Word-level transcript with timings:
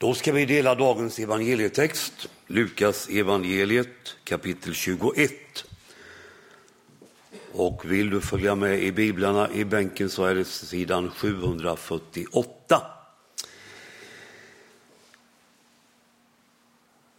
Då 0.00 0.14
ska 0.14 0.32
vi 0.32 0.46
dela 0.46 0.74
dagens 0.74 1.18
evangelietext, 1.18 2.28
Lukas 2.46 3.08
evangeliet 3.08 4.16
kapitel 4.24 4.74
21. 4.74 5.32
Och 7.52 7.92
vill 7.92 8.10
du 8.10 8.20
följa 8.20 8.54
med 8.54 8.82
i 8.82 8.92
biblarna 8.92 9.50
i 9.52 9.64
bänken 9.64 10.10
så 10.10 10.24
är 10.24 10.34
det 10.34 10.44
sidan 10.44 11.10
748. 11.10 12.82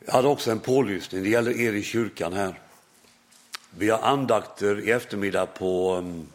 Jag 0.05 0.13
hade 0.13 0.27
också 0.27 0.51
en 0.51 0.59
pålysning, 0.59 1.23
det 1.23 1.29
gäller 1.29 1.59
er 1.59 1.73
i 1.73 1.83
kyrkan 1.83 2.33
här. 2.33 2.59
Vi 3.77 3.89
har 3.89 3.99
andakter 3.99 4.79
i 4.79 4.91
eftermiddag 4.91 5.45
på 5.45 5.91
mm, 5.93 6.27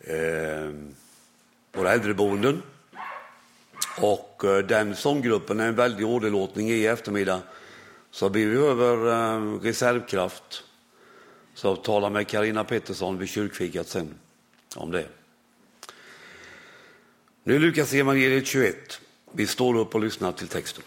eh, 0.00 0.70
våra 1.72 1.92
äldreboenden. 1.92 2.62
Och 3.96 4.44
eh, 4.44 4.58
den 4.58 4.96
sånggruppen 4.96 5.60
är 5.60 5.68
en 5.68 5.74
väldig 5.74 6.06
åderlåtning 6.06 6.70
i 6.70 6.86
eftermiddag. 6.86 7.42
Så 8.10 8.28
vi 8.28 8.46
behöver 8.46 9.12
eh, 9.12 9.60
reservkraft. 9.60 10.64
Så 11.54 11.76
tala 11.76 12.10
med 12.10 12.28
Karina 12.28 12.64
Pettersson 12.64 13.18
vid 13.18 13.28
kyrkfikat 13.28 13.88
sen 13.88 14.14
om 14.76 14.90
det. 14.90 15.06
Nu 17.44 17.54
är 17.54 17.58
Lukas 17.58 17.92
evangeliet 17.92 18.46
21. 18.46 19.00
Vi 19.32 19.46
står 19.46 19.76
upp 19.76 19.94
och 19.94 20.00
lyssnar 20.00 20.32
till 20.32 20.48
texten. 20.48 20.84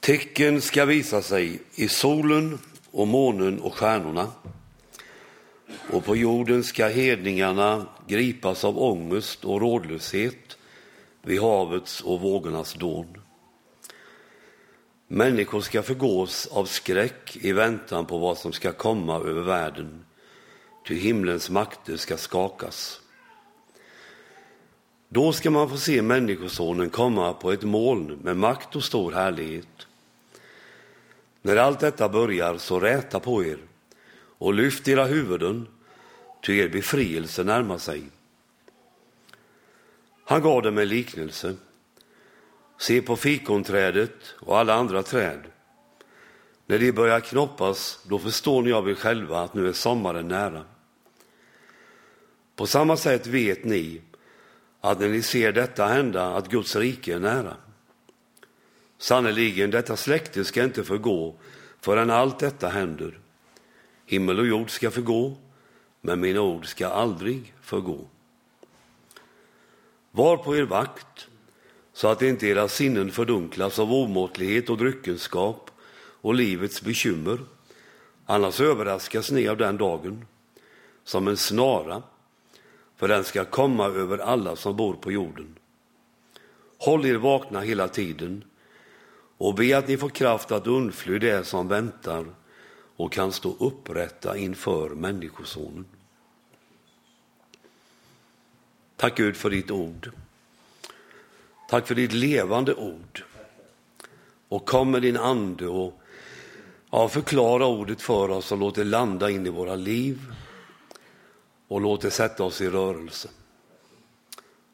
Tecken 0.00 0.60
ska 0.60 0.84
visa 0.84 1.22
sig 1.22 1.62
i 1.74 1.88
solen 1.88 2.58
och 2.90 3.08
månen 3.08 3.60
och 3.60 3.74
stjärnorna. 3.74 4.32
Och 5.92 6.04
på 6.04 6.16
jorden 6.16 6.64
ska 6.64 6.88
hedningarna 6.88 7.86
gripas 8.06 8.64
av 8.64 8.82
ångest 8.82 9.44
och 9.44 9.60
rådlöshet 9.60 10.58
vid 11.22 11.40
havets 11.40 12.00
och 12.00 12.20
vågornas 12.20 12.74
dån. 12.74 13.06
Människor 15.08 15.60
ska 15.60 15.82
förgås 15.82 16.46
av 16.46 16.64
skräck 16.64 17.36
i 17.36 17.52
väntan 17.52 18.06
på 18.06 18.18
vad 18.18 18.38
som 18.38 18.52
ska 18.52 18.72
komma 18.72 19.16
över 19.16 19.42
världen, 19.42 20.04
ty 20.88 20.98
himlens 20.98 21.50
makter 21.50 21.96
ska 21.96 22.16
skakas. 22.16 23.00
Då 25.08 25.32
ska 25.32 25.50
man 25.50 25.70
få 25.70 25.76
se 25.76 26.02
Människosonen 26.02 26.90
komma 26.90 27.32
på 27.32 27.52
ett 27.52 27.62
moln 27.62 28.18
med 28.22 28.36
makt 28.36 28.76
och 28.76 28.84
stor 28.84 29.12
härlighet. 29.12 29.86
När 31.42 31.56
allt 31.56 31.80
detta 31.80 32.08
börjar, 32.08 32.58
så 32.58 32.80
räta 32.80 33.20
på 33.20 33.44
er 33.44 33.58
och 34.38 34.54
lyft 34.54 34.88
era 34.88 35.04
huvuden, 35.04 35.66
ty 36.42 36.58
er 36.58 36.68
befrielse 36.68 37.44
närmar 37.44 37.78
sig. 37.78 38.02
Han 40.24 40.42
gav 40.42 40.62
dem 40.62 40.78
en 40.78 40.88
liknelse. 40.88 41.54
Se 42.78 43.02
på 43.02 43.16
fikonträdet 43.16 44.34
och 44.38 44.58
alla 44.58 44.74
andra 44.74 45.02
träd. 45.02 45.40
När 46.66 46.78
de 46.78 46.92
börjar 46.92 47.20
knoppas, 47.20 48.04
då 48.08 48.18
förstår 48.18 48.62
ni 48.62 48.72
av 48.72 48.90
er 48.90 48.94
själva 48.94 49.40
att 49.40 49.54
nu 49.54 49.68
är 49.68 49.72
sommaren 49.72 50.28
nära. 50.28 50.64
På 52.56 52.66
samma 52.66 52.96
sätt 52.96 53.26
vet 53.26 53.64
ni 53.64 54.00
att 54.80 55.00
när 55.00 55.08
ni 55.08 55.22
ser 55.22 55.52
detta 55.52 55.86
hända, 55.86 56.34
att 56.34 56.48
Guds 56.48 56.76
rike 56.76 57.14
är 57.14 57.18
nära. 57.18 57.56
Sannerligen, 58.98 59.70
detta 59.70 59.96
släkte 59.96 60.44
ska 60.44 60.64
inte 60.64 60.84
förgå 60.84 61.34
förrän 61.80 62.10
allt 62.10 62.38
detta 62.38 62.68
händer. 62.68 63.18
Himmel 64.06 64.38
och 64.38 64.46
jord 64.46 64.70
ska 64.70 64.90
förgå, 64.90 65.36
men 66.02 66.20
mina 66.20 66.40
ord 66.40 66.66
ska 66.66 66.86
aldrig 66.86 67.54
förgå. 67.60 67.98
Var 70.10 70.36
på 70.36 70.56
er 70.56 70.62
vakt, 70.62 71.28
så 71.92 72.08
att 72.08 72.22
inte 72.22 72.46
era 72.46 72.68
sinnen 72.68 73.10
fördunklas 73.10 73.78
av 73.78 73.92
omåttlighet 73.92 74.70
och 74.70 74.78
dryckenskap 74.78 75.70
och 75.94 76.34
livets 76.34 76.82
bekymmer. 76.82 77.38
Annars 78.26 78.60
överraskas 78.60 79.30
ni 79.30 79.48
av 79.48 79.56
den 79.56 79.76
dagen 79.76 80.26
som 81.04 81.28
en 81.28 81.36
snara, 81.36 82.02
för 82.96 83.08
den 83.08 83.24
ska 83.24 83.44
komma 83.44 83.86
över 83.86 84.18
alla 84.18 84.56
som 84.56 84.76
bor 84.76 84.94
på 84.94 85.12
jorden. 85.12 85.58
Håll 86.78 87.06
er 87.06 87.14
vakna 87.14 87.60
hela 87.60 87.88
tiden 87.88 88.44
och 89.38 89.54
be 89.54 89.78
att 89.78 89.88
ni 89.88 89.96
får 89.96 90.08
kraft 90.08 90.52
att 90.52 90.66
undfly 90.66 91.18
det 91.18 91.44
som 91.44 91.68
väntar 91.68 92.26
och 92.96 93.12
kan 93.12 93.32
stå 93.32 93.56
upprätta 93.58 94.36
inför 94.36 94.90
Människosonen. 94.90 95.84
Tack 98.96 99.16
Gud 99.16 99.36
för 99.36 99.50
ditt 99.50 99.70
ord. 99.70 100.10
Tack 101.68 101.86
för 101.86 101.94
ditt 101.94 102.12
levande 102.12 102.74
ord. 102.74 103.24
Och 104.48 104.66
kom 104.66 104.90
med 104.90 105.02
din 105.02 105.16
ande 105.16 105.66
och 105.66 106.00
ja, 106.90 107.08
förklara 107.08 107.66
ordet 107.66 108.02
för 108.02 108.30
oss 108.30 108.52
och 108.52 108.58
låt 108.58 108.74
det 108.74 108.84
landa 108.84 109.30
in 109.30 109.46
i 109.46 109.50
våra 109.50 109.74
liv 109.74 110.34
och 111.68 111.80
låt 111.80 112.00
det 112.00 112.10
sätta 112.10 112.44
oss 112.44 112.60
i 112.60 112.68
rörelse. 112.68 113.28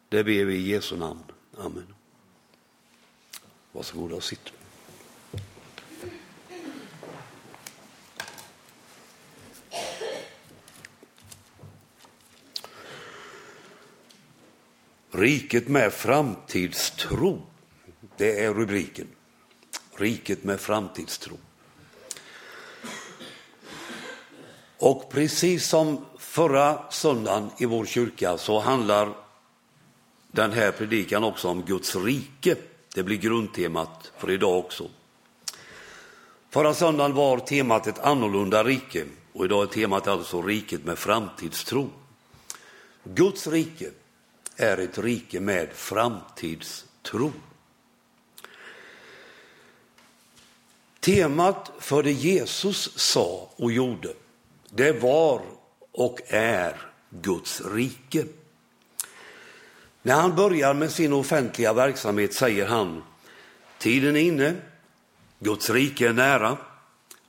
Det 0.09 0.25
ber 0.25 0.45
vi 0.45 0.55
i 0.55 0.71
Jesu 0.71 0.97
namn. 0.97 1.25
Amen. 1.59 1.95
Varsågoda 3.73 4.15
och 4.15 4.25
sitt. 4.25 4.58
Riket 15.19 15.69
med 15.69 15.93
framtidstro, 15.93 17.43
det 18.17 18.45
är 18.45 18.55
rubriken. 18.55 19.07
Riket 19.97 20.45
med 20.45 20.61
framtidstro. 20.61 21.39
Och 24.79 25.11
precis 25.11 25.69
som 25.69 26.05
förra 26.19 26.91
söndagen 26.91 27.51
i 27.59 27.67
vår 27.67 27.87
kyrka 27.87 28.39
så 28.39 28.61
handlar 28.61 29.13
den 30.29 30.53
här 30.53 30.73
predikan 30.73 31.25
också 31.25 31.49
om 31.49 31.63
Guds 31.63 31.97
rike. 31.97 32.57
Det 32.95 33.03
blir 33.03 33.17
grundtemat 33.17 34.13
för 34.19 34.31
idag 34.31 34.59
också. 34.59 34.89
Förra 36.51 36.75
söndagen 36.75 37.15
var 37.15 37.39
temat 37.39 37.87
ett 37.87 37.99
annorlunda 37.99 38.65
rike 38.65 39.05
och 39.33 39.45
idag 39.45 39.63
är 39.63 39.67
temat 39.67 40.09
alltså 40.09 40.43
riket 40.43 40.85
med 40.85 40.99
framtidstro. 40.99 41.91
Guds 43.05 43.47
rike 43.47 43.91
är 44.61 44.79
ett 44.79 44.99
rike 44.99 45.41
med 45.41 45.69
framtidstro. 45.73 47.33
Temat 51.01 51.73
för 51.79 52.03
det 52.03 52.13
Jesus 52.13 52.99
sa 52.99 53.51
och 53.57 53.73
gjorde, 53.73 54.15
det 54.71 54.93
var 54.93 55.43
och 55.93 56.21
är 56.29 56.77
Guds 57.11 57.61
rike. 57.61 58.25
När 60.03 60.15
han 60.15 60.37
börjar 60.37 60.75
med 60.75 60.91
sin 60.91 61.13
offentliga 61.13 61.73
verksamhet 61.73 62.35
säger 62.35 62.67
han, 62.67 63.03
tiden 63.79 64.17
är 64.17 64.21
inne, 64.21 64.55
Guds 65.39 65.71
rike 65.71 66.09
är 66.09 66.13
nära, 66.13 66.57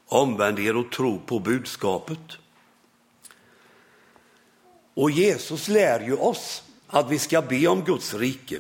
omvänd 0.05 0.59
er 0.59 0.75
och 0.75 0.91
tro 0.91 1.19
på 1.19 1.39
budskapet. 1.39 2.37
Och 4.93 5.11
Jesus 5.11 5.67
lär 5.67 5.99
ju 5.99 6.15
oss 6.15 6.63
att 6.89 7.11
vi 7.11 7.19
ska 7.19 7.41
be 7.41 7.67
om 7.67 7.83
Guds 7.83 8.13
rike. 8.13 8.59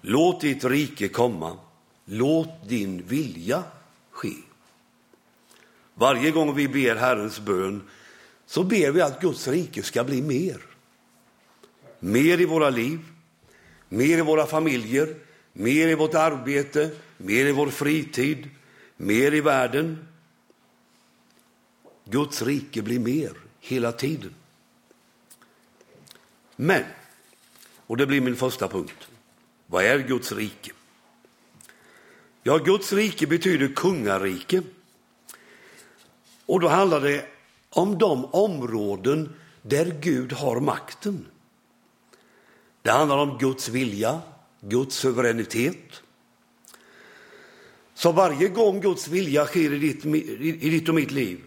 Låt 0.00 0.40
ditt 0.40 0.64
rike 0.64 1.08
komma, 1.08 1.56
låt 2.04 2.68
din 2.68 3.02
vilja 3.02 3.62
ske. 4.10 4.32
Varje 5.94 6.30
gång 6.30 6.54
vi 6.54 6.68
ber 6.68 6.96
Herrens 6.96 7.40
bön 7.40 7.82
så 8.46 8.64
ber 8.64 8.90
vi 8.90 9.00
att 9.00 9.20
Guds 9.20 9.48
rike 9.48 9.82
ska 9.82 10.04
bli 10.04 10.22
mer. 10.22 10.62
Mer 12.00 12.40
i 12.40 12.44
våra 12.44 12.70
liv, 12.70 13.00
mer 13.88 14.18
i 14.18 14.22
våra 14.22 14.46
familjer, 14.46 15.14
mer 15.52 15.88
i 15.88 15.94
vårt 15.94 16.14
arbete, 16.14 16.90
mer 17.16 17.46
i 17.46 17.52
vår 17.52 17.66
fritid, 17.66 18.48
mer 18.96 19.34
i 19.34 19.40
världen. 19.40 20.08
Guds 22.04 22.42
rike 22.42 22.82
blir 22.82 22.98
mer 22.98 23.32
hela 23.60 23.92
tiden. 23.92 24.34
Men, 26.60 26.84
och 27.86 27.96
det 27.96 28.06
blir 28.06 28.20
min 28.20 28.36
första 28.36 28.68
punkt, 28.68 29.08
vad 29.66 29.84
är 29.84 29.98
Guds 29.98 30.32
rike? 30.32 30.70
Ja, 32.42 32.58
Guds 32.58 32.92
rike 32.92 33.26
betyder 33.26 33.68
kungarike. 33.68 34.62
Och 36.46 36.60
då 36.60 36.68
handlar 36.68 37.00
det 37.00 37.26
om 37.70 37.98
de 37.98 38.24
områden 38.24 39.34
där 39.62 39.98
Gud 40.00 40.32
har 40.32 40.60
makten. 40.60 41.26
Det 42.82 42.90
handlar 42.90 43.18
om 43.18 43.38
Guds 43.38 43.68
vilja, 43.68 44.20
Guds 44.60 44.96
suveränitet. 44.96 46.02
Så 47.94 48.12
varje 48.12 48.48
gång 48.48 48.80
Guds 48.80 49.08
vilja 49.08 49.46
sker 49.46 49.72
i 49.72 49.78
ditt, 49.78 50.04
i 50.62 50.70
ditt 50.70 50.88
och 50.88 50.94
mitt 50.94 51.10
liv 51.10 51.44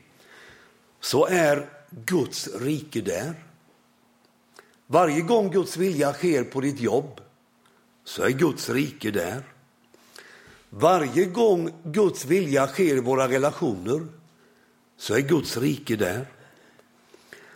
så 1.00 1.26
är 1.26 1.70
Guds 1.90 2.48
rike 2.48 3.02
där. 3.02 3.34
Varje 4.92 5.22
gång 5.22 5.52
Guds 5.52 5.78
vilja 5.78 6.14
sker 6.14 6.44
på 6.44 6.62
ditt 6.62 6.80
jobb 6.80 7.22
så 8.04 8.24
är 8.24 8.30
Guds 8.30 8.70
rike 8.70 9.12
där. 9.12 9.44
Varje 10.70 11.26
gång 11.26 11.74
Guds 11.84 12.26
vilja 12.26 12.68
sker 12.68 12.96
i 12.96 13.00
våra 13.00 13.28
relationer 13.28 14.08
så 14.98 15.14
är 15.14 15.22
Guds 15.22 15.58
rike 15.58 15.96
där. 15.96 16.28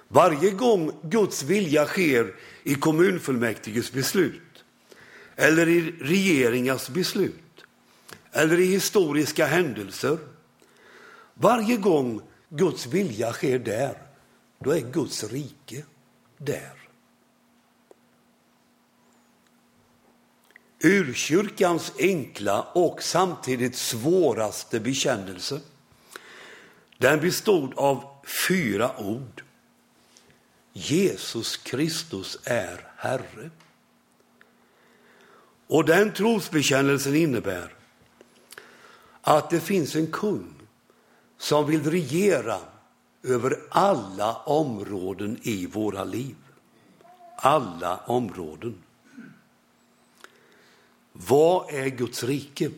Varje 0.07 0.51
gång 0.51 0.91
Guds 1.03 1.43
vilja 1.43 1.85
sker 1.85 2.35
i 2.63 2.75
kommunfullmäktiges 2.75 3.91
beslut 3.91 4.63
eller 5.35 5.69
i 5.69 5.81
regeringars 6.01 6.89
beslut 6.89 7.65
eller 8.31 8.59
i 8.59 8.65
historiska 8.65 9.45
händelser. 9.45 10.17
Varje 11.33 11.77
gång 11.77 12.21
Guds 12.49 12.87
vilja 12.87 13.33
sker 13.33 13.59
där, 13.59 13.97
då 14.59 14.71
är 14.71 14.81
Guds 14.81 15.23
rike 15.23 15.83
där. 16.37 16.84
Urkyrkans 20.85 21.91
enkla 21.99 22.61
och 22.61 23.03
samtidigt 23.03 23.75
svåraste 23.75 24.79
bekännelse, 24.79 25.61
den 26.97 27.19
bestod 27.19 27.73
av 27.75 28.03
fyra 28.47 28.91
ord. 28.97 29.43
Jesus 30.73 31.57
Kristus 31.57 32.37
är 32.43 32.87
Herre. 32.97 33.49
Och 35.67 35.85
den 35.85 36.13
trosbekännelsen 36.13 37.15
innebär 37.15 37.73
att 39.21 39.49
det 39.49 39.59
finns 39.59 39.95
en 39.95 40.11
kung 40.11 40.53
som 41.37 41.67
vill 41.67 41.91
regera 41.91 42.57
över 43.23 43.59
alla 43.69 44.35
områden 44.35 45.39
i 45.43 45.65
våra 45.65 46.03
liv. 46.03 46.35
Alla 47.37 47.97
områden. 47.97 48.84
Vad 51.17 51.73
är 51.73 51.87
Guds 51.87 52.23
rike? 52.23 52.71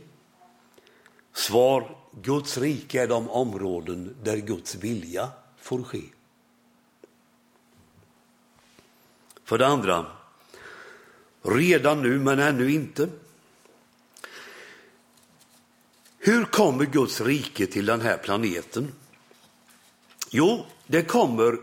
Svar, 1.34 1.98
Guds 2.22 2.57
rike 2.57 3.01
är 3.04 3.07
de 3.07 3.30
områden 3.30 4.16
där 4.24 4.38
Guds 4.38 4.75
vilja 4.75 5.30
får 5.57 5.84
ske. 5.84 6.01
För 9.44 9.57
det 9.57 9.68
andra, 9.68 10.06
redan 11.42 12.01
nu 12.01 12.19
men 12.19 12.39
ännu 12.39 12.72
inte. 12.72 13.10
Hur 16.18 16.45
kommer 16.45 16.86
Guds 16.86 17.22
rike 17.22 17.68
till 17.68 17.86
den 17.86 18.01
här 18.01 18.18
planeten? 18.18 18.94
Jo, 20.30 20.66
det 20.88 21.04
kommer 21.04 21.57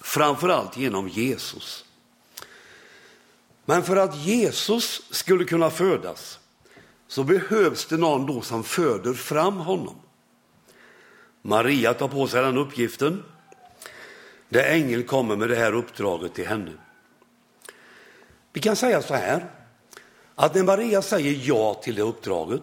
framförallt 0.00 0.76
genom 0.76 1.08
Jesus. 1.08 1.84
Men 3.64 3.82
för 3.82 3.96
att 3.96 4.16
Jesus 4.16 5.02
skulle 5.10 5.44
kunna 5.44 5.70
födas 5.70 6.38
så 7.08 7.24
behövs 7.24 7.86
det 7.86 7.96
någon 7.96 8.26
då 8.26 8.40
som 8.40 8.64
föder 8.64 9.14
fram 9.14 9.56
honom. 9.56 9.94
Maria 11.42 11.94
tar 11.94 12.08
på 12.08 12.26
sig 12.26 12.42
den 12.42 12.58
uppgiften. 12.58 13.24
Där 14.48 14.64
ängel 14.64 15.02
kommer 15.02 15.36
med 15.36 15.48
det 15.48 15.56
här 15.56 15.72
uppdraget 15.72 16.34
till 16.34 16.46
henne. 16.46 16.72
Vi 18.52 18.60
kan 18.60 18.76
säga 18.76 19.02
så 19.02 19.14
här, 19.14 19.50
att 20.34 20.54
när 20.54 20.62
Maria 20.62 21.02
säger 21.02 21.48
ja 21.48 21.74
till 21.74 21.94
det 21.94 22.02
uppdraget, 22.02 22.62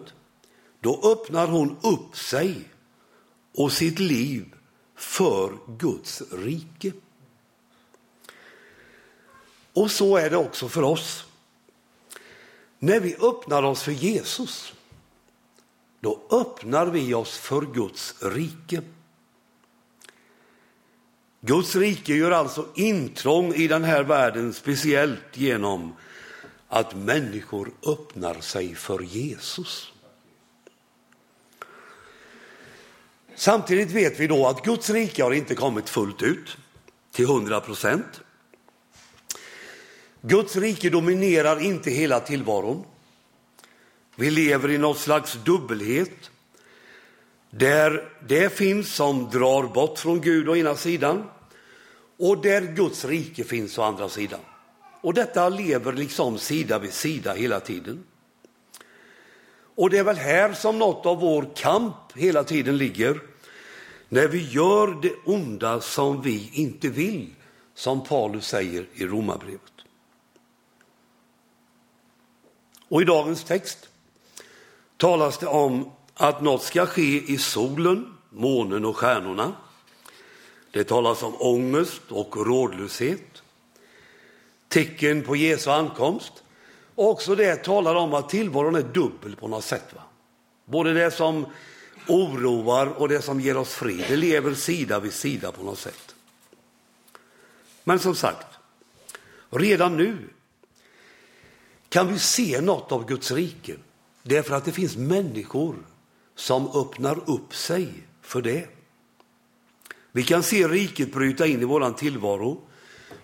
då 0.80 1.00
öppnar 1.04 1.46
hon 1.46 1.76
upp 1.82 2.16
sig 2.16 2.68
och 3.54 3.72
sitt 3.72 3.98
liv 3.98 4.54
för 4.96 5.52
Guds 5.78 6.22
rike. 6.32 6.92
Och 9.72 9.90
så 9.90 10.16
är 10.16 10.30
det 10.30 10.36
också 10.36 10.68
för 10.68 10.82
oss. 10.82 11.24
När 12.78 13.00
vi 13.00 13.16
öppnar 13.16 13.62
oss 13.62 13.82
för 13.82 13.92
Jesus, 13.92 14.72
då 16.00 16.20
öppnar 16.30 16.86
vi 16.86 17.14
oss 17.14 17.38
för 17.38 17.60
Guds 17.62 18.14
rike. 18.22 18.82
Guds 21.40 21.76
rike 21.76 22.14
gör 22.14 22.30
alltså 22.30 22.66
intrång 22.74 23.54
i 23.54 23.68
den 23.68 23.84
här 23.84 24.02
världen 24.02 24.52
speciellt 24.52 25.36
genom 25.36 25.92
att 26.68 26.94
människor 26.94 27.72
öppnar 27.86 28.40
sig 28.40 28.74
för 28.74 29.00
Jesus. 29.00 29.92
Samtidigt 33.34 33.90
vet 33.90 34.20
vi 34.20 34.26
då 34.26 34.46
att 34.46 34.64
Guds 34.64 34.90
rike 34.90 35.22
har 35.22 35.32
inte 35.32 35.54
kommit 35.54 35.88
fullt 35.88 36.22
ut 36.22 36.56
till 37.12 37.26
hundra 37.26 37.60
procent. 37.60 38.20
Guds 40.22 40.56
rike 40.56 40.90
dominerar 40.90 41.62
inte 41.62 41.90
hela 41.90 42.20
tillvaron. 42.20 42.84
Vi 44.16 44.30
lever 44.30 44.70
i 44.70 44.78
något 44.78 44.98
slags 44.98 45.38
dubbelhet 45.44 46.30
där 47.50 48.08
det 48.28 48.52
finns 48.52 48.94
som 48.94 49.30
drar 49.30 49.62
bort 49.62 49.98
från 49.98 50.20
Gud 50.20 50.48
å 50.48 50.56
ena 50.56 50.74
sidan 50.74 51.24
och 52.18 52.42
där 52.42 52.60
Guds 52.60 53.04
rike 53.04 53.44
finns 53.44 53.78
å 53.78 53.82
andra 53.82 54.08
sidan. 54.08 54.40
Och 55.00 55.14
detta 55.14 55.48
lever 55.48 55.92
liksom 55.92 56.38
sida 56.38 56.78
vid 56.78 56.92
sida 56.92 57.34
hela 57.34 57.60
tiden. 57.60 58.04
Och 59.74 59.90
det 59.90 59.98
är 59.98 60.04
väl 60.04 60.16
här 60.16 60.52
som 60.52 60.78
något 60.78 61.06
av 61.06 61.20
vår 61.20 61.46
kamp 61.56 61.94
hela 62.14 62.44
tiden 62.44 62.76
ligger. 62.76 63.20
När 64.08 64.28
vi 64.28 64.48
gör 64.48 65.02
det 65.02 65.14
onda 65.24 65.80
som 65.80 66.22
vi 66.22 66.50
inte 66.52 66.88
vill, 66.88 67.34
som 67.74 68.04
Paulus 68.04 68.46
säger 68.46 68.86
i 68.94 69.06
Romarbrevet. 69.06 69.69
Och 72.90 73.02
i 73.02 73.04
dagens 73.04 73.44
text 73.44 73.88
talas 74.96 75.38
det 75.38 75.46
om 75.46 75.90
att 76.14 76.42
något 76.42 76.62
ska 76.62 76.86
ske 76.86 77.32
i 77.32 77.38
solen, 77.38 78.14
månen 78.30 78.84
och 78.84 78.96
stjärnorna. 78.96 79.52
Det 80.70 80.84
talas 80.84 81.22
om 81.22 81.34
ångest 81.38 82.02
och 82.08 82.46
rådlöshet, 82.46 83.42
tecken 84.68 85.22
på 85.22 85.36
Jesu 85.36 85.70
ankomst. 85.70 86.32
Och 86.94 87.08
också 87.08 87.34
det 87.34 87.56
talar 87.56 87.94
om 87.94 88.14
att 88.14 88.28
tillvaron 88.28 88.74
är 88.74 88.82
dubbel 88.82 89.36
på 89.36 89.48
något 89.48 89.64
sätt. 89.64 89.94
Va? 89.94 90.02
Både 90.64 90.94
det 90.94 91.10
som 91.10 91.46
oroar 92.08 92.86
och 92.86 93.08
det 93.08 93.22
som 93.22 93.40
ger 93.40 93.56
oss 93.56 93.74
fred. 93.74 94.04
det 94.08 94.16
lever 94.16 94.54
sida 94.54 95.00
vid 95.00 95.12
sida 95.12 95.52
på 95.52 95.62
något 95.62 95.78
sätt. 95.78 96.14
Men 97.84 97.98
som 97.98 98.14
sagt, 98.14 98.46
redan 99.50 99.96
nu 99.96 100.28
kan 101.90 102.12
vi 102.12 102.18
se 102.18 102.60
något 102.60 102.92
av 102.92 103.06
Guds 103.06 103.30
rike. 103.30 103.76
Därför 104.22 104.54
att 104.54 104.64
det 104.64 104.72
finns 104.72 104.96
människor 104.96 105.76
som 106.34 106.68
öppnar 106.68 107.30
upp 107.30 107.54
sig 107.54 107.92
för 108.22 108.42
det. 108.42 108.68
Vi 110.12 110.22
kan 110.22 110.42
se 110.42 110.68
riket 110.68 111.12
bryta 111.12 111.46
in 111.46 111.62
i 111.62 111.64
vår 111.64 111.92
tillvaro 111.92 112.60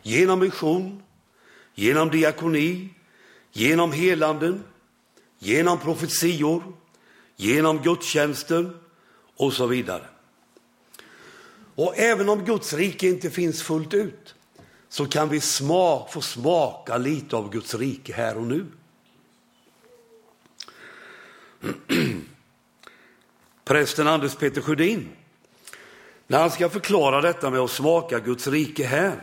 genom 0.03 0.39
mission, 0.39 1.03
genom 1.75 2.11
diakoni, 2.11 2.89
genom 3.53 3.93
helanden, 3.93 4.65
genom 5.39 5.79
profetior, 5.79 6.63
genom 7.37 7.83
gudstjänster 7.83 8.77
och 9.37 9.53
så 9.53 9.67
vidare. 9.67 10.07
Och 11.75 11.99
även 11.99 12.29
om 12.29 12.45
Guds 12.45 12.73
rike 12.73 13.09
inte 13.09 13.31
finns 13.31 13.63
fullt 13.63 13.95
ut 13.95 14.36
så 14.89 15.07
kan 15.07 15.29
vi 15.29 15.41
smak, 15.41 16.13
få 16.13 16.21
smaka 16.21 16.97
lite 16.97 17.37
av 17.37 17.51
Guds 17.51 17.75
rike 17.75 18.13
här 18.13 18.37
och 18.37 18.47
nu. 18.47 18.67
Prästen 23.65 24.07
Anders 24.07 24.35
Peter 24.35 24.61
Sjödin, 24.61 25.09
när 26.27 26.39
han 26.39 26.51
ska 26.51 26.69
förklara 26.69 27.21
detta 27.21 27.51
med 27.51 27.61
att 27.61 27.71
smaka 27.71 28.19
Guds 28.19 28.47
rike 28.47 28.87
här, 28.87 29.23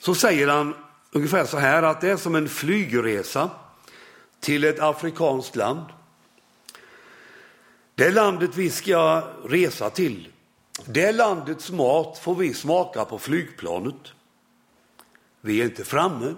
så 0.00 0.14
säger 0.14 0.48
han 0.48 0.74
ungefär 1.12 1.44
så 1.44 1.58
här 1.58 1.82
att 1.82 2.00
det 2.00 2.10
är 2.10 2.16
som 2.16 2.34
en 2.34 2.48
flygresa 2.48 3.50
till 4.40 4.64
ett 4.64 4.80
afrikanskt 4.80 5.56
land. 5.56 5.84
Det 7.94 8.10
landet 8.10 8.50
vi 8.54 8.70
ska 8.70 9.22
resa 9.44 9.90
till, 9.90 10.28
det 10.84 11.12
landets 11.12 11.70
mat 11.70 12.18
får 12.18 12.34
vi 12.34 12.54
smaka 12.54 13.04
på 13.04 13.18
flygplanet. 13.18 14.12
Vi 15.46 15.60
är 15.60 15.64
inte 15.64 15.84
framme, 15.84 16.34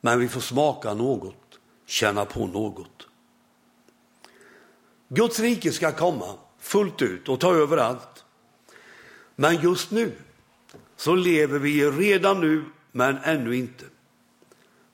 men 0.00 0.20
vi 0.20 0.28
får 0.28 0.40
smaka 0.40 0.94
något, 0.94 1.58
känna 1.86 2.24
på 2.24 2.46
något. 2.46 3.08
Guds 5.08 5.40
rike 5.40 5.72
ska 5.72 5.92
komma 5.92 6.38
fullt 6.58 7.02
ut 7.02 7.28
och 7.28 7.40
ta 7.40 7.54
över 7.54 7.76
allt. 7.76 8.24
Men 9.36 9.60
just 9.62 9.90
nu 9.90 10.12
så 10.96 11.14
lever 11.14 11.58
vi 11.58 11.90
redan 11.90 12.40
nu, 12.40 12.64
men 12.92 13.18
ännu 13.18 13.56
inte. 13.56 13.84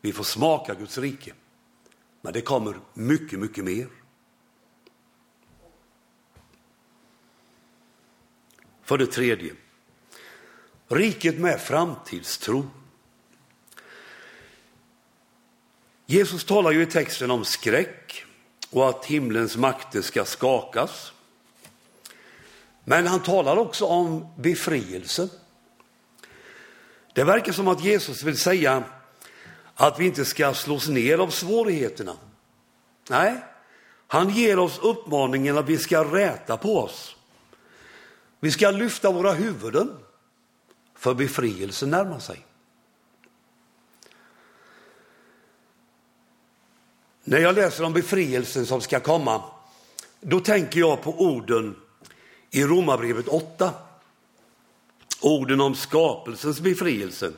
Vi 0.01 0.13
får 0.13 0.25
smaka 0.25 0.75
Guds 0.75 0.99
rike, 0.99 1.33
men 2.21 2.33
det 2.33 2.41
kommer 2.41 2.81
mycket, 2.95 3.39
mycket 3.39 3.65
mer. 3.65 3.89
För 8.83 8.99
det 8.99 9.07
tredje, 9.07 9.55
Riket 10.89 11.39
med 11.39 11.61
framtidstro. 11.61 12.71
Jesus 16.07 16.45
talar 16.45 16.71
ju 16.71 16.83
i 16.83 16.87
texten 16.87 17.31
om 17.31 17.45
skräck 17.45 18.25
och 18.71 18.89
att 18.89 19.05
himlens 19.05 19.57
makter 19.57 20.03
ska 20.03 20.25
skakas. 20.25 21.13
Men 22.85 23.07
han 23.07 23.23
talar 23.23 23.57
också 23.57 23.85
om 23.85 24.27
befrielse. 24.37 25.29
Det 27.13 27.25
verkar 27.25 27.53
som 27.53 27.69
att 27.69 27.85
Jesus 27.85 28.23
vill 28.23 28.39
säga 28.39 28.85
att 29.75 30.01
vi 30.01 30.07
inte 30.07 30.25
ska 30.25 30.55
slås 30.55 30.89
ner 30.89 31.19
av 31.19 31.29
svårigheterna. 31.29 32.17
Nej, 33.09 33.45
han 34.07 34.31
ger 34.31 34.59
oss 34.59 34.79
uppmaningen 34.83 35.59
att 35.59 35.69
vi 35.69 35.79
ska 35.79 36.05
räta 36.05 36.57
på 36.57 36.79
oss. 36.79 37.17
Vi 38.41 38.51
ska 38.51 38.71
lyfta 38.71 39.11
våra 39.11 39.33
huvuden, 39.33 39.97
för 40.97 41.15
befrielsen 41.15 41.91
närmar 41.91 42.19
sig. 42.19 42.45
När 47.27 47.39
jag 47.39 47.55
läser 47.55 47.85
om 47.85 47.93
befrielsen 47.93 48.67
som 48.67 48.81
ska 48.81 49.01
komma, 49.01 49.43
då 50.21 50.41
tänker 50.41 50.81
jag 50.81 51.03
på 51.03 51.21
orden 51.21 51.77
i 52.51 52.65
Romarbrevet 52.65 53.29
8. 53.29 53.73
Orden 55.21 55.61
om 55.61 55.75
skapelsens 55.75 56.61
befrielse. 56.61 57.33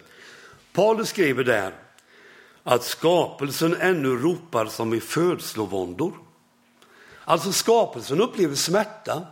Paulus 0.73 1.09
skriver 1.09 1.45
där 1.45 1.75
att 2.62 2.85
skapelsen 2.85 3.76
ännu 3.81 4.09
ropar 4.09 4.66
som 4.66 4.95
i 4.95 5.00
födslovåndor. 5.00 6.12
Alltså 7.25 7.52
skapelsen 7.52 8.21
upplever 8.21 8.55
smärta, 8.55 9.26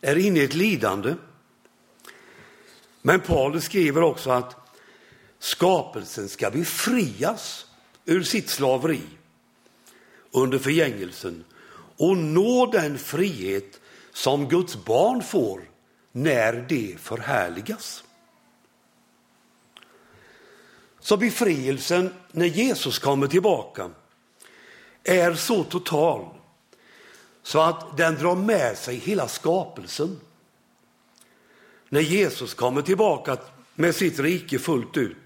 är 0.00 0.18
inne 0.18 0.40
i 0.40 0.44
ett 0.44 0.54
lidande. 0.54 1.14
Men 3.02 3.20
Paulus 3.20 3.64
skriver 3.64 4.02
också 4.02 4.30
att 4.30 4.56
skapelsen 5.38 6.28
ska 6.28 6.50
befrias 6.50 7.66
ur 8.04 8.22
sitt 8.22 8.50
slaveri 8.50 9.02
under 10.38 10.58
förgängelsen 10.58 11.44
och 11.96 12.16
nå 12.16 12.66
den 12.66 12.98
frihet 12.98 13.80
som 14.12 14.48
Guds 14.48 14.84
barn 14.84 15.22
får 15.22 15.60
när 16.12 16.52
det 16.68 16.96
förhärligas. 17.00 18.04
Så 21.00 21.16
befrielsen 21.16 22.14
när 22.32 22.46
Jesus 22.46 22.98
kommer 22.98 23.26
tillbaka 23.26 23.90
är 25.04 25.34
så 25.34 25.64
total 25.64 26.28
så 27.42 27.60
att 27.60 27.96
den 27.96 28.14
drar 28.14 28.34
med 28.34 28.78
sig 28.78 28.96
hela 28.96 29.28
skapelsen. 29.28 30.20
När 31.88 32.00
Jesus 32.00 32.54
kommer 32.54 32.82
tillbaka 32.82 33.36
med 33.74 33.94
sitt 33.94 34.18
rike 34.18 34.58
fullt 34.58 34.96
ut, 34.96 35.16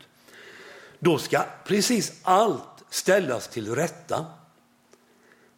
då 0.99 1.19
ska 1.19 1.45
precis 1.65 2.13
allt 2.23 2.85
ställas 2.91 3.49
till 3.49 3.75
rätta. 3.75 4.27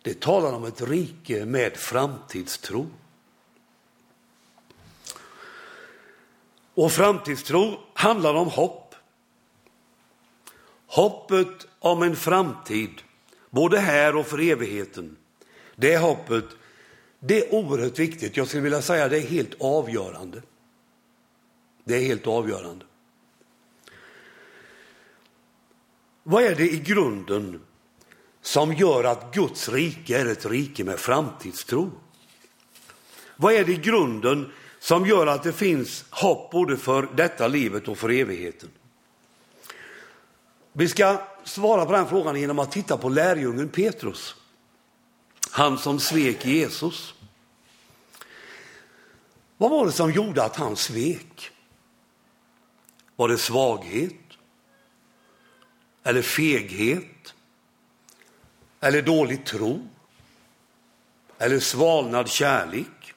Det 0.04 0.20
talar 0.20 0.52
om 0.52 0.64
ett 0.64 0.82
rike 0.82 1.44
med 1.44 1.76
framtidstro. 1.76 2.87
Och 6.75 6.92
framtidstro 6.92 7.80
handlar 7.94 8.34
om 8.34 8.49
hopp. 8.49 8.94
Hoppet 10.87 11.66
om 11.78 12.02
en 12.02 12.16
framtid, 12.16 13.02
både 13.50 13.78
här 13.78 14.16
och 14.16 14.26
för 14.26 14.40
evigheten. 14.40 15.16
Det 15.76 15.99
hoppet, 15.99 16.44
det 17.20 17.46
är 17.46 17.54
oerhört 17.54 17.99
viktigt. 17.99 18.37
Jag 18.37 18.49
skulle 18.49 18.62
vilja 18.62 18.82
säga 18.82 19.08
det 19.08 19.18
är 19.18 19.26
helt 19.26 19.61
avgörande. 19.61 20.42
Det 21.84 21.96
är 21.96 22.00
helt 22.00 22.26
avgörande. 22.26 22.84
Vad 26.23 26.42
är 26.42 26.54
det 26.54 26.73
i 26.73 26.78
grunden 26.78 27.61
som 28.44 28.74
gör 28.74 29.04
att 29.04 29.34
Guds 29.34 29.68
rike 29.68 30.20
är 30.20 30.26
ett 30.26 30.46
rike 30.46 30.84
med 30.84 30.98
framtidstro? 30.98 31.90
Vad 33.36 33.54
är 33.54 33.64
det 33.64 33.72
i 33.72 33.76
grunden 33.76 34.52
som 34.78 35.06
gör 35.06 35.26
att 35.26 35.42
det 35.42 35.52
finns 35.52 36.04
hopp 36.10 36.50
både 36.50 36.76
för 36.76 37.08
detta 37.14 37.48
livet 37.48 37.88
och 37.88 37.98
för 37.98 38.10
evigheten? 38.10 38.70
Vi 40.72 40.88
ska 40.88 41.20
svara 41.44 41.86
på 41.86 41.92
den 41.92 42.08
frågan 42.08 42.40
genom 42.40 42.58
att 42.58 42.72
titta 42.72 42.96
på 42.96 43.08
lärjungen 43.08 43.68
Petrus. 43.68 44.34
Han 45.50 45.78
som 45.78 46.00
svek 46.00 46.46
Jesus. 46.46 47.14
Vad 49.56 49.70
var 49.70 49.86
det 49.86 49.92
som 49.92 50.12
gjorde 50.12 50.44
att 50.44 50.56
han 50.56 50.76
svek? 50.76 51.50
Var 53.16 53.28
det 53.28 53.38
svaghet? 53.38 54.14
Eller 56.02 56.22
feghet? 56.22 57.34
Eller 58.84 59.02
dålig 59.02 59.46
tro? 59.46 59.88
Eller 61.38 61.60
svalnad 61.60 62.28
kärlek? 62.28 63.14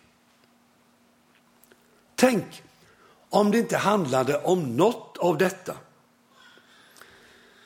Tänk 2.15 2.63
om 3.29 3.51
det 3.51 3.59
inte 3.59 3.77
handlade 3.77 4.37
om 4.43 4.75
något 4.75 5.17
av 5.17 5.37
detta 5.37 5.77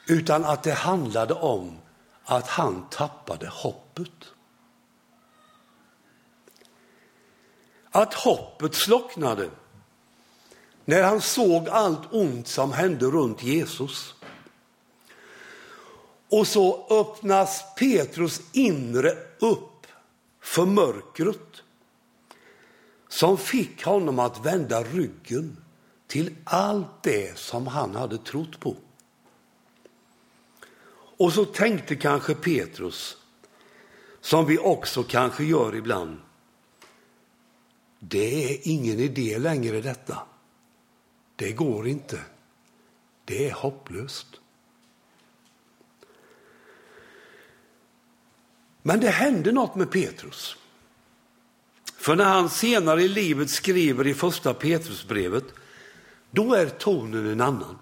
utan 0.08 0.46
att 0.46 0.64
det 0.64 0.74
handlade 0.74 1.34
om 1.34 1.78
att 2.24 2.48
han 2.48 2.90
tappade 2.90 3.48
hoppet. 3.48 4.34
Att 7.92 8.14
hoppet 8.14 8.76
slocknade 8.76 9.50
när 10.86 11.04
han 11.04 11.22
såg 11.22 11.70
allt 11.70 12.14
ont 12.14 12.48
som 12.48 12.72
hände 12.72 13.06
runt 13.06 13.44
Jesus. 13.44 14.16
Och 16.32 16.48
så 16.48 16.86
öppnas 16.90 17.64
Petrus 17.76 18.42
inre 18.52 19.18
upp 19.40 19.88
för 20.42 20.66
mörkret 20.66 21.64
som 23.08 23.38
fick 23.38 23.84
honom 23.84 24.20
att 24.20 24.46
vända 24.46 24.84
ryggen 24.84 25.58
till 26.08 26.36
allt 26.44 27.04
det 27.04 27.38
som 27.38 27.68
han 27.68 27.96
hade 27.96 28.18
trott 28.18 28.60
på. 28.60 28.76
Och 31.18 31.34
så 31.34 31.46
tänkte 31.46 31.96
kanske 31.96 32.36
Petrus, 32.36 33.18
som 34.22 34.46
vi 34.46 34.58
också 34.58 35.04
kanske 35.04 35.44
gör 35.44 35.76
ibland, 35.76 36.18
det 38.00 38.52
är 38.54 38.60
ingen 38.64 39.00
idé 39.00 39.40
längre 39.40 39.82
detta. 39.82 40.18
Det 41.36 41.52
går 41.52 41.88
inte. 41.88 42.20
Det 43.26 43.48
är 43.50 43.54
hopplöst. 43.54 44.41
Men 48.82 49.00
det 49.00 49.10
hände 49.10 49.52
något 49.52 49.76
med 49.76 49.92
Petrus. 49.92 50.56
För 51.98 52.16
när 52.16 52.26
han 52.26 52.50
senare 52.50 53.04
i 53.04 53.08
livet 53.08 53.50
skriver 53.50 54.08
i 54.08 54.14
första 54.14 54.54
Petrusbrevet, 54.54 55.44
då 56.32 56.54
är 56.54 56.70
tonen 56.70 57.28
en 57.28 57.42
annan. 57.42 57.78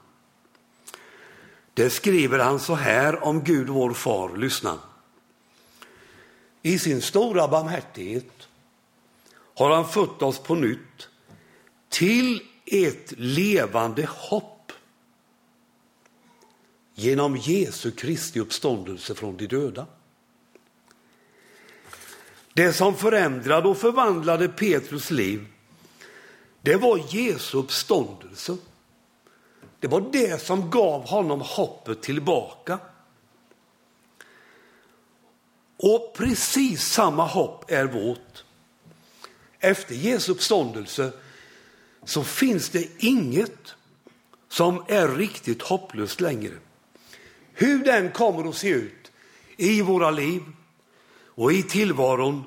Det 1.73 1.89
skriver 1.89 2.39
han 2.39 2.59
så 2.59 2.75
här 2.75 3.23
om 3.23 3.43
Gud 3.43 3.69
vår 3.69 3.93
far, 3.93 4.37
lyssna. 4.37 4.79
I 6.61 6.79
sin 6.79 7.01
stora 7.01 7.47
barmhärtighet 7.47 8.47
har 9.55 9.69
han 9.69 9.89
fött 9.89 10.21
oss 10.21 10.39
på 10.39 10.55
nytt 10.55 11.09
till 11.89 12.41
ett 12.65 13.13
levande 13.17 14.05
hopp 14.05 14.71
genom 16.93 17.37
Jesu 17.37 17.91
Kristi 17.91 18.39
uppståndelse 18.39 19.15
från 19.15 19.37
de 19.37 19.47
döda. 19.47 19.85
Det 22.53 22.73
som 22.73 22.95
förändrade 22.95 23.67
och 23.67 23.77
förvandlade 23.77 24.47
Petrus 24.47 25.11
liv, 25.11 25.47
det 26.61 26.75
var 26.75 27.01
Jesu 27.09 27.57
uppståndelse. 27.57 28.57
Det 29.79 29.87
var 29.87 30.01
det 30.11 30.41
som 30.41 30.69
gav 30.69 31.07
honom 31.07 31.41
hoppet 31.41 32.01
tillbaka. 32.01 32.79
Och 35.77 36.13
precis 36.17 36.83
samma 36.83 37.25
hopp 37.25 37.71
är 37.71 37.85
vårt. 37.85 38.43
Efter 39.59 39.95
Jesu 39.95 40.31
uppståndelse 40.31 41.11
så 42.05 42.23
finns 42.23 42.69
det 42.69 42.87
inget 42.97 43.75
som 44.49 44.83
är 44.87 45.07
riktigt 45.07 45.61
hopplöst 45.61 46.21
längre. 46.21 46.53
Hur 47.53 47.83
den 47.83 48.11
kommer 48.11 48.49
att 48.49 48.55
se 48.55 48.69
ut 48.69 49.11
i 49.57 49.81
våra 49.81 50.11
liv 50.11 50.41
och 51.39 51.53
i 51.53 51.63
tillvaron 51.63 52.43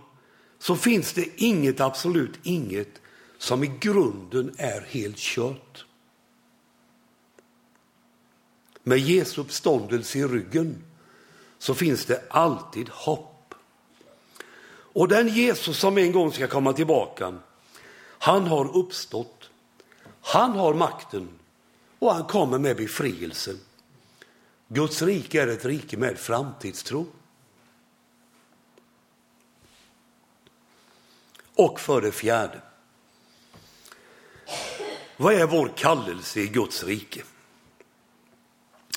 så 0.59 0.77
finns 0.77 1.13
det 1.13 1.29
inget, 1.37 1.81
absolut 1.81 2.39
inget, 2.43 3.01
som 3.39 3.65
i 3.65 3.73
grunden 3.81 4.55
är 4.59 4.81
helt 4.81 5.17
kört. 5.17 5.85
Med 8.83 8.99
Jesu 8.99 9.41
uppståndelse 9.41 10.19
i 10.19 10.25
ryggen 10.25 10.85
så 11.59 11.75
finns 11.75 12.05
det 12.05 12.23
alltid 12.31 12.89
hopp. 12.89 13.55
Och 14.73 15.09
den 15.09 15.29
Jesus 15.29 15.79
som 15.79 15.99
en 15.99 16.13
gång 16.13 16.33
ska 16.33 16.47
komma 16.47 16.73
tillbaka, 16.73 17.39
han 18.19 18.47
har 18.47 18.77
uppstått. 18.77 19.51
Han 20.21 20.51
har 20.51 20.75
makten 20.75 21.29
och 21.99 22.15
han 22.15 22.25
kommer 22.25 22.59
med 22.59 22.77
befrielse. 22.77 23.57
Guds 24.69 25.03
rike 25.03 25.43
är 25.43 25.47
ett 25.47 25.65
rike 25.65 25.97
med 25.97 26.19
framtidstro. 26.19 27.07
Och 31.63 31.81
för 31.81 32.01
det 32.01 32.13
fjärde, 32.13 32.61
vad 35.17 35.35
är 35.35 35.47
vår 35.47 35.73
kallelse 35.77 36.41
i 36.41 36.47
Guds 36.47 36.85
rike? 36.85 37.23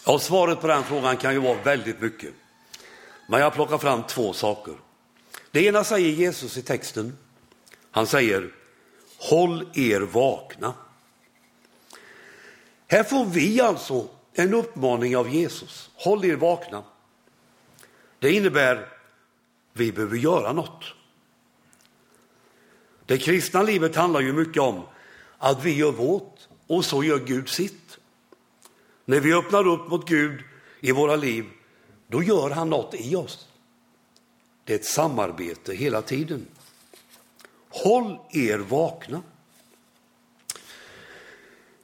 Ja, 0.06 0.20
svaret 0.20 0.62
på 0.62 0.68
den 0.68 0.84
frågan 0.84 1.18
kan 1.18 1.34
ju 1.34 1.40
vara 1.40 1.64
väldigt 1.64 2.02
mycket. 2.02 2.34
Men 3.28 3.40
jag 3.40 3.54
plockar 3.54 3.78
fram 3.78 4.04
två 4.04 4.34
saker. 4.34 4.74
Det 5.52 5.66
ena 5.66 5.84
säger 5.84 6.10
Jesus 6.10 6.58
i 6.58 6.62
texten. 6.62 7.18
Han 7.92 8.08
säger, 8.08 8.52
håll 9.18 9.70
er 9.74 10.02
vakna. 10.02 10.74
Här 12.88 13.04
får 13.04 13.26
vi 13.26 13.62
alltså 13.62 14.08
en 14.34 14.54
uppmaning 14.54 15.18
av 15.18 15.30
Jesus. 15.30 15.90
Håll 15.96 16.26
er 16.26 16.36
vakna. 16.36 16.84
Det 18.20 18.32
innebär, 18.32 18.90
vi 19.74 19.92
behöver 19.92 20.18
göra 20.18 20.54
något. 20.54 20.84
Det 23.06 23.18
kristna 23.18 23.64
livet 23.64 23.96
handlar 23.96 24.20
ju 24.20 24.34
mycket 24.34 24.62
om 24.62 24.84
att 25.38 25.64
vi 25.64 25.76
gör 25.76 25.92
vårt 25.92 26.48
och 26.68 26.86
så 26.86 27.04
gör 27.04 27.20
Gud 27.20 27.50
sitt. 27.50 27.98
När 29.06 29.20
vi 29.20 29.34
öppnar 29.34 29.68
upp 29.68 29.88
mot 29.90 30.10
Gud 30.10 30.44
i 30.80 30.92
våra 30.92 31.16
liv, 31.16 31.46
då 32.08 32.24
gör 32.24 32.50
han 32.50 32.70
något 32.70 32.94
i 32.94 33.16
oss. 33.16 33.48
Det 34.64 34.74
är 34.74 34.80
ett 34.80 34.86
samarbete 34.86 35.74
hela 35.74 36.02
tiden. 36.02 36.48
Håll 37.70 38.20
er 38.32 38.58
vakna. 38.58 39.22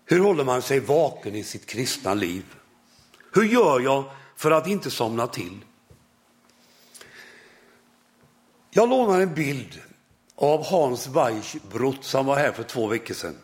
Hur 0.06 0.20
håller 0.20 0.44
man 0.44 0.62
sig 0.62 0.80
vaken 0.80 1.36
i 1.36 1.44
sitt 1.44 1.66
kristna 1.66 2.14
liv? 2.14 2.46
Hur 3.34 3.44
gör 3.44 3.80
jag 3.80 4.04
för 4.36 4.52
att 4.52 4.68
inte 4.68 4.92
somna 4.92 5.28
till? 5.28 5.66
Jag 8.70 8.90
lånar 8.90 9.22
en 9.22 9.34
bild 9.34 9.82
av 10.42 10.66
Hans 10.66 11.08
Weichbrott 11.08 12.04
som 12.04 12.26
var 12.26 12.36
här 12.36 12.52
för 12.52 12.64
två 12.64 12.88
veckor 12.88 13.14
sedan. 13.14 13.38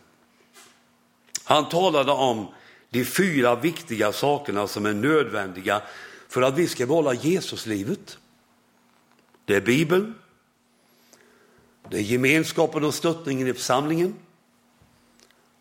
Han 1.43 1.69
talade 1.69 2.11
om 2.11 2.47
de 2.89 3.05
fyra 3.05 3.55
viktiga 3.55 4.11
sakerna 4.11 4.67
som 4.67 4.85
är 4.85 4.93
nödvändiga 4.93 5.81
för 6.27 6.41
att 6.41 6.57
vi 6.57 6.67
ska 6.67 6.85
behålla 6.85 7.13
Jesuslivet. 7.13 8.17
Det 9.45 9.55
är 9.55 9.61
Bibeln, 9.61 10.15
det 11.89 11.97
är 11.97 12.01
gemenskapen 12.01 12.83
och 12.83 12.93
stöttningen 12.93 13.47
i 13.47 13.53
församlingen, 13.53 14.15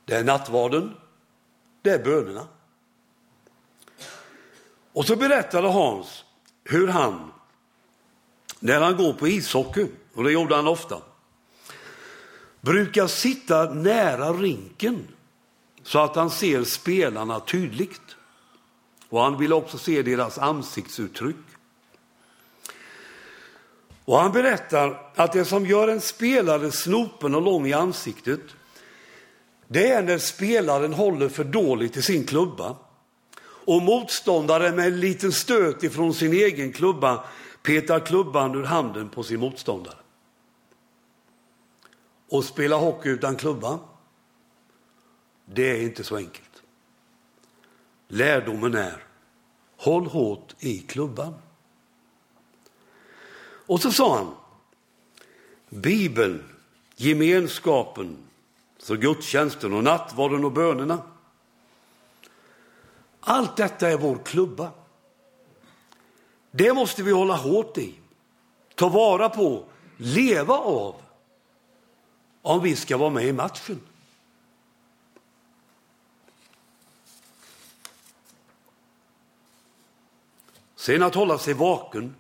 det 0.05 0.15
är 0.15 0.25
nattvarden, 0.25 0.97
det 1.83 1.91
är 1.91 2.05
bönerna. 2.05 2.47
Och 4.93 5.07
så 5.07 5.17
berättade 5.17 5.69
Hans 5.69 6.25
hur 6.65 6.89
han, 6.89 7.33
när 8.59 8.81
han 8.81 8.97
går 8.97 9.13
på 9.13 9.29
ishockey, 9.29 9.87
och 10.15 10.25
det 10.25 10.33
gjorde 10.33 10.57
han 10.57 10.67
ofta, 10.67 11.01
brukar 12.67 13.07
sitta 13.07 13.75
nära 13.75 14.33
rinken 14.33 15.09
så 15.83 15.99
att 15.99 16.17
han 16.17 16.31
ser 16.31 16.65
spelarna 16.65 17.41
tydligt. 17.41 18.17
Och 19.09 19.21
han 19.21 19.39
vill 19.39 19.53
också 19.53 19.79
se 19.79 20.03
deras 20.03 20.39
ansiktsuttryck. 20.39 21.37
Och 24.05 24.19
han 24.19 24.33
berättar 24.33 25.13
att 25.15 25.33
det 25.33 25.45
som 25.45 25.67
gör 25.67 25.89
en 25.89 26.01
spelare 26.01 26.71
snopen 26.73 27.35
och 27.35 27.43
lång 27.43 27.67
i 27.67 27.73
ansiktet, 27.73 28.41
det 29.69 29.91
är 29.91 30.03
när 30.03 30.19
spelaren 30.19 30.93
håller 30.93 31.29
för 31.29 31.45
dåligt 31.45 31.97
i 31.97 32.03
sin 32.03 32.27
klubba 32.27 32.77
och 33.43 33.83
motståndaren 33.83 34.77
med 34.77 34.87
en 34.87 35.01
liten 35.01 35.33
stöt 35.33 35.83
ifrån 35.83 36.15
sin 36.15 36.33
egen 36.33 36.73
klubba 36.73 37.25
petar 37.63 38.01
klubban 38.01 38.55
ur 38.55 38.65
handen 38.65 39.09
på 39.09 39.23
sin 39.23 39.41
motståndare. 39.41 39.97
Och 42.29 42.45
spela 42.45 42.77
hockey 42.77 43.09
utan 43.09 43.37
klubba, 43.37 43.79
det 45.45 45.71
är 45.71 45.83
inte 45.83 46.05
så 46.05 46.17
enkelt. 46.17 46.63
Lärdomen 48.09 48.75
är, 48.75 49.05
håll 49.77 50.07
hårt 50.07 50.55
i 50.59 50.79
klubban. 50.79 51.35
Och 53.67 53.81
så 53.81 53.93
sa 53.93 54.17
han, 54.17 54.35
Bibeln, 55.69 56.45
gemenskapen, 56.97 58.17
så 58.79 58.97
gudstjänsten 58.97 59.73
och 59.73 59.85
nattvarden 59.85 60.45
och 60.45 60.53
bönerna. 60.53 61.03
Allt 63.21 63.57
detta 63.57 63.89
är 63.89 63.97
vår 63.97 64.19
klubba. 64.25 64.71
Det 66.51 66.73
måste 66.73 67.03
vi 67.03 67.13
hålla 67.13 67.37
hårt 67.37 67.79
i, 67.79 67.95
ta 68.75 68.89
vara 68.89 69.29
på, 69.29 69.65
leva 69.97 70.55
av 70.55 70.95
om 72.47 72.63
vi 72.63 72.77
ska 72.77 72.97
vara 72.97 73.11
med 73.11 73.25
i 73.25 73.33
matchen. 73.33 73.81
Sen 80.77 81.03
att 81.03 81.15
hålla 81.15 81.39
sig 81.39 81.55
vaken, 81.55 82.15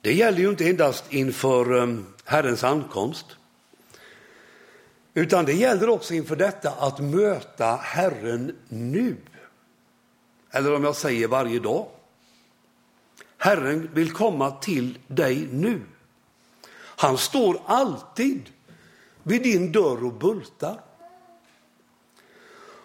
det 0.00 0.12
gäller 0.14 0.38
ju 0.38 0.48
inte 0.48 0.68
endast 0.68 1.12
inför 1.12 1.82
ehm, 1.82 2.06
Herrens 2.24 2.64
ankomst, 2.64 3.26
utan 5.14 5.44
det 5.44 5.52
gäller 5.52 5.88
också 5.88 6.14
inför 6.14 6.36
detta 6.36 6.70
att 6.70 6.98
möta 6.98 7.76
Herren 7.76 8.56
nu. 8.68 9.16
Eller 10.50 10.74
om 10.74 10.84
jag 10.84 10.96
säger 10.96 11.28
varje 11.28 11.58
dag. 11.58 11.88
Herren 13.38 13.90
vill 13.92 14.12
komma 14.12 14.50
till 14.50 14.98
dig 15.06 15.48
nu. 15.52 15.80
Han 16.76 17.18
står 17.18 17.62
alltid 17.66 18.50
vid 19.26 19.42
din 19.42 19.72
dörr 19.72 20.04
och 20.04 20.12
bultar. 20.12 20.80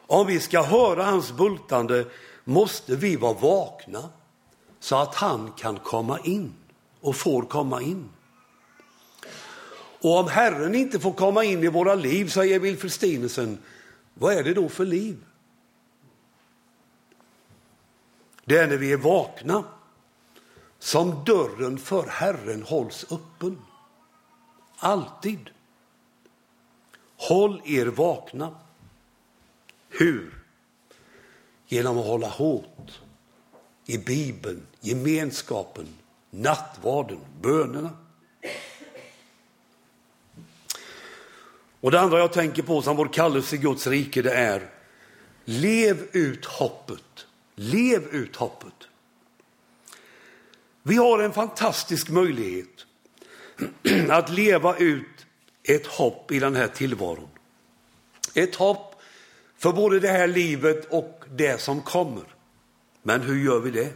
Om 0.07 0.27
vi 0.27 0.39
ska 0.39 0.61
höra 0.61 1.03
hans 1.03 1.31
bultande 1.31 2.05
måste 2.43 2.95
vi 2.95 3.15
vara 3.15 3.33
vakna 3.33 4.09
så 4.79 4.95
att 4.95 5.15
han 5.15 5.51
kan 5.51 5.79
komma 5.79 6.19
in 6.19 6.53
och 7.01 7.15
får 7.15 7.41
komma 7.41 7.81
in. 7.81 8.09
Och 10.01 10.19
om 10.19 10.27
Herren 10.27 10.75
inte 10.75 10.99
får 10.99 11.13
komma 11.13 11.43
in 11.43 11.63
i 11.63 11.67
våra 11.67 11.95
liv, 11.95 12.29
säger 12.29 12.59
Wilfrid 12.59 12.91
Stinesen, 12.91 13.57
vad 14.13 14.33
är 14.33 14.43
det 14.43 14.53
då 14.53 14.69
för 14.69 14.85
liv? 14.85 15.25
Det 18.45 18.57
är 18.57 18.67
när 18.67 18.77
vi 18.77 18.91
är 18.91 18.97
vakna 18.97 19.63
som 20.79 21.23
dörren 21.25 21.77
för 21.77 22.07
Herren 22.07 22.63
hålls 22.63 23.05
öppen. 23.11 23.61
Alltid. 24.77 25.49
Håll 27.21 27.61
er 27.65 27.85
vakna. 27.85 28.55
Hur? 29.89 30.33
Genom 31.67 31.97
att 31.97 32.05
hålla 32.05 32.27
hårt 32.27 33.01
i 33.85 33.97
Bibeln, 33.97 34.67
gemenskapen, 34.79 35.87
nattvarden, 36.29 37.19
bönerna. 37.41 37.89
Och 41.81 41.91
det 41.91 41.99
andra 41.99 42.19
jag 42.19 42.33
tänker 42.33 42.63
på 42.63 42.81
som 42.81 42.95
vår 42.95 43.13
kallelse 43.13 43.55
i 43.55 43.59
Guds 43.59 43.87
rike 43.87 44.21
det 44.21 44.33
är 44.33 44.69
lev 45.45 46.07
ut 46.11 46.45
hoppet. 46.45 47.25
Lev 47.55 48.07
ut 48.07 48.35
hoppet. 48.35 48.87
Vi 50.83 50.95
har 50.95 51.19
en 51.19 51.33
fantastisk 51.33 52.09
möjlighet 52.09 52.85
att 54.09 54.29
leva 54.29 54.77
ut 54.77 55.05
ett 55.63 55.87
hopp 55.87 56.31
i 56.31 56.39
den 56.39 56.55
här 56.55 56.67
tillvaron. 56.67 57.29
Ett 58.33 58.55
hopp 58.55 58.95
för 59.57 59.71
både 59.71 59.99
det 59.99 60.07
här 60.07 60.27
livet 60.27 60.87
och 60.89 61.23
det 61.31 61.61
som 61.61 61.81
kommer. 61.81 62.23
Men 63.03 63.21
hur 63.21 63.43
gör 63.45 63.59
vi 63.59 63.71
det? 63.71 63.93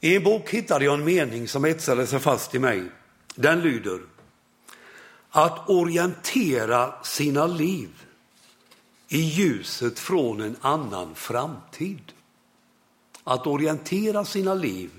I 0.00 0.16
en 0.16 0.24
bok 0.24 0.50
hittade 0.50 0.84
jag 0.84 0.94
en 0.94 1.04
mening 1.04 1.48
som 1.48 1.64
etsade 1.64 2.06
sig 2.06 2.20
fast 2.20 2.54
i 2.54 2.58
mig. 2.58 2.82
Den 3.34 3.60
lyder 3.60 4.00
att 5.30 5.68
orientera 5.68 7.02
sina 7.02 7.46
liv 7.46 7.90
i 9.08 9.20
ljuset 9.20 9.98
från 9.98 10.40
en 10.40 10.56
annan 10.60 11.14
framtid. 11.14 12.12
Att 13.24 13.46
orientera 13.46 14.24
sina 14.24 14.54
liv 14.54 14.90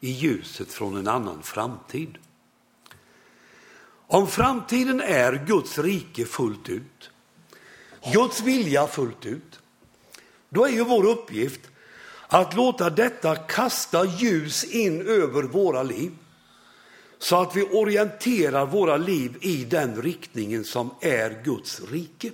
i 0.00 0.10
ljuset 0.10 0.72
från 0.72 0.96
en 0.96 1.08
annan 1.08 1.42
framtid. 1.42 2.18
Om 4.10 4.26
framtiden 4.26 5.00
är 5.00 5.44
Guds 5.46 5.78
rike 5.78 6.24
fullt 6.24 6.68
ut, 6.68 7.10
Guds 8.12 8.40
vilja 8.40 8.86
fullt 8.86 9.26
ut, 9.26 9.60
då 10.48 10.64
är 10.64 10.70
ju 10.70 10.84
vår 10.84 11.06
uppgift 11.06 11.60
att 12.28 12.54
låta 12.54 12.90
detta 12.90 13.36
kasta 13.36 14.04
ljus 14.04 14.64
in 14.64 15.06
över 15.06 15.42
våra 15.42 15.82
liv 15.82 16.12
så 17.18 17.40
att 17.40 17.56
vi 17.56 17.62
orienterar 17.62 18.66
våra 18.66 18.96
liv 18.96 19.38
i 19.40 19.64
den 19.64 20.02
riktningen 20.02 20.64
som 20.64 20.90
är 21.00 21.42
Guds 21.44 21.80
rike. 21.80 22.32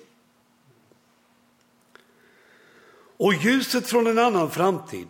Och 3.17 3.35
ljuset 3.35 3.87
från 3.87 4.07
en 4.07 4.19
annan 4.19 4.51
framtid 4.51 5.09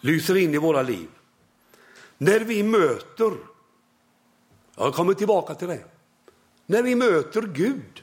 lyser 0.00 0.36
in 0.36 0.54
i 0.54 0.58
våra 0.58 0.82
liv. 0.82 1.08
När 2.18 2.40
vi 2.40 2.62
möter, 2.62 3.32
jag 4.76 4.94
kommer 4.94 5.14
tillbaka 5.14 5.54
till 5.54 5.68
det, 5.68 5.84
när 6.66 6.82
vi 6.82 6.94
möter 6.94 7.42
Gud, 7.42 8.02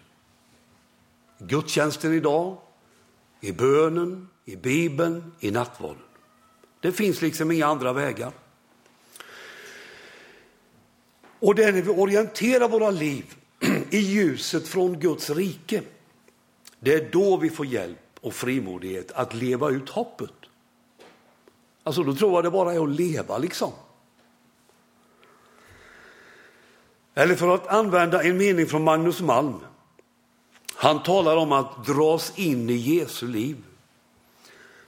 gudstjänsten 1.37 2.13
idag, 2.13 2.57
i 3.41 3.51
bönen, 3.51 4.29
i 4.45 4.55
Bibeln, 4.55 5.33
i 5.39 5.51
nattvarden. 5.51 6.03
Det 6.79 6.91
finns 6.91 7.21
liksom 7.21 7.51
inga 7.51 7.65
andra 7.65 7.93
vägar. 7.93 8.31
Och 11.39 11.55
det 11.55 11.63
är 11.63 11.73
när 11.73 11.81
vi 11.81 11.89
orienterar 11.89 12.69
våra 12.69 12.91
liv 12.91 13.35
i 13.89 13.97
ljuset 13.97 14.67
från 14.67 14.99
Guds 14.99 15.29
rike, 15.29 15.81
det 16.79 16.93
är 16.93 17.11
då 17.11 17.37
vi 17.37 17.49
får 17.49 17.65
hjälp 17.65 17.99
och 18.21 18.33
frimodighet 18.33 19.11
att 19.11 19.33
leva 19.33 19.69
ut 19.69 19.89
hoppet. 19.89 20.33
Alltså 21.83 22.03
då 22.03 22.15
tror 22.15 22.33
jag 22.33 22.43
det 22.43 22.51
bara 22.51 22.73
är 22.73 22.83
att 22.83 22.89
leva 22.89 23.37
liksom. 23.37 23.71
Eller 27.13 27.35
för 27.35 27.55
att 27.55 27.67
använda 27.67 28.23
en 28.23 28.37
mening 28.37 28.65
från 28.65 28.83
Magnus 28.83 29.21
Malm. 29.21 29.59
Han 30.75 31.03
talar 31.03 31.37
om 31.37 31.51
att 31.51 31.85
dras 31.85 32.33
in 32.35 32.69
i 32.69 32.73
Jesu 32.73 33.27
liv. 33.27 33.57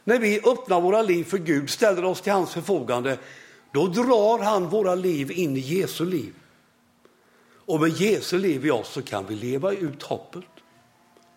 När 0.04 0.20
vi 0.20 0.40
öppnar 0.40 0.82
våra 0.82 1.02
liv 1.02 1.24
för 1.24 1.38
Gud, 1.38 1.70
ställer 1.70 2.06
oss 2.06 2.22
till 2.22 2.34
hans 2.34 2.54
förfogande, 2.54 3.18
då 3.72 3.88
drar 3.88 4.44
han 4.44 4.70
våra 4.70 4.96
liv 4.96 5.32
in 5.32 5.58
i 5.58 5.60
Jesu 5.60 6.06
liv. 6.06 6.34
Och 7.66 7.82
med 7.82 7.90
Jesu 7.90 8.38
liv 8.38 8.66
i 8.66 8.72
oss 8.72 8.90
så 8.90 9.02
kan 9.02 9.26
vi 9.28 9.36
leva 9.36 9.72
ut 9.72 10.04
hoppet. 10.04 10.44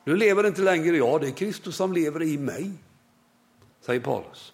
Nu 0.04 0.16
lever 0.16 0.46
inte 0.46 0.62
längre 0.62 0.96
jag, 0.96 1.20
det 1.20 1.26
är 1.26 1.30
Kristus 1.30 1.76
som 1.76 1.92
lever 1.92 2.22
i 2.22 2.38
mig, 2.38 2.70
säger 3.80 4.00
Paulus. 4.00 4.52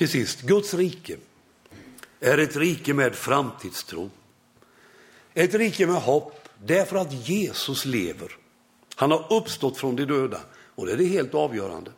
Till 0.00 0.08
sist, 0.08 0.42
Guds 0.42 0.74
rike 0.74 1.16
är 2.20 2.38
ett 2.38 2.56
rike 2.56 2.94
med 2.94 3.14
framtidstro. 3.14 4.10
Ett 5.34 5.54
rike 5.54 5.86
med 5.86 5.96
hopp, 5.96 6.48
därför 6.64 6.96
att 6.96 7.28
Jesus 7.28 7.84
lever. 7.84 8.36
Han 8.94 9.10
har 9.10 9.32
uppstått 9.32 9.76
från 9.76 9.96
de 9.96 10.04
döda 10.04 10.40
och 10.74 10.86
det 10.86 10.92
är 10.92 10.96
det 10.96 11.04
helt 11.04 11.34
avgörande. 11.34 11.92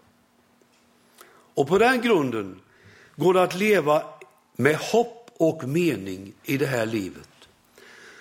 Och 1.54 1.68
på 1.68 1.78
den 1.78 2.00
grunden 2.00 2.60
går 3.16 3.34
det 3.34 3.42
att 3.42 3.54
leva 3.54 4.02
med 4.56 4.76
hopp 4.76 5.30
och 5.36 5.64
mening 5.64 6.32
i 6.44 6.56
det 6.56 6.66
här 6.66 6.86
livet. 6.86 7.48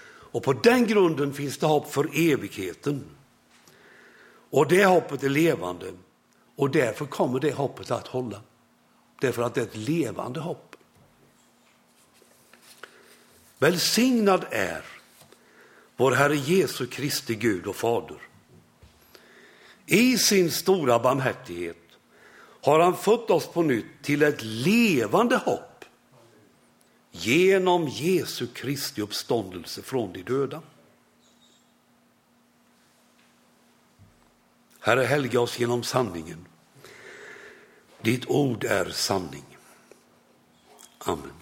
Och 0.06 0.44
på 0.44 0.54
den 0.54 0.88
grunden 0.88 1.34
finns 1.34 1.58
det 1.58 1.66
hopp 1.66 1.94
för 1.94 2.32
evigheten. 2.32 3.04
Och 4.50 4.68
det 4.68 4.86
hoppet 4.86 5.24
är 5.24 5.30
levande 5.30 5.92
och 6.56 6.70
därför 6.70 7.06
kommer 7.06 7.40
det 7.40 7.54
hoppet 7.54 7.92
att 7.92 8.08
hålla. 8.08 8.42
Därför 9.22 9.42
att 9.42 9.54
det 9.54 9.62
är 9.62 9.66
ett 9.66 9.76
levande 9.76 10.40
hopp. 10.40 10.76
Välsignad 13.60 14.46
är 14.52 14.86
vår 15.96 16.12
Herre 16.12 16.36
Jesu 16.36 16.88
Kristi 16.88 17.36
Gud 17.36 17.68
och 17.68 17.76
Fader. 17.76 18.22
I 19.86 20.18
sin 20.18 20.52
stora 20.52 21.00
barmhärtighet 21.00 21.78
har 22.62 22.80
han 22.80 22.98
fött 22.98 23.30
oss 23.30 23.48
på 23.48 23.62
nytt 23.62 23.86
till 24.02 24.22
ett 24.24 24.44
levande 24.44 25.38
hopp 25.38 25.86
genom 27.12 27.88
Jesu 27.88 28.48
Kristi 28.48 29.02
uppståndelse 29.02 29.82
från 29.82 30.14
de 30.14 30.22
döda. 30.22 30.62
Herre, 34.80 35.04
helga 35.04 35.42
oss 35.42 35.60
genom 35.60 35.84
sanningen. 35.84 36.46
Ditt 38.04 38.30
ord 38.30 38.64
är 38.64 38.86
sanning. 38.90 39.58
Amen. 41.00 41.41